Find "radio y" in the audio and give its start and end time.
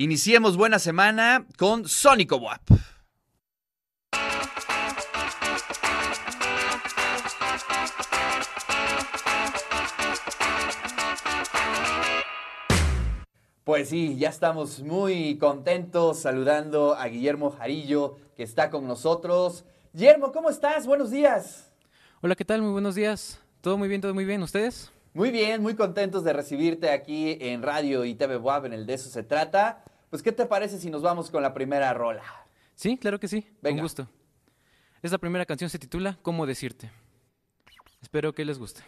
27.64-28.14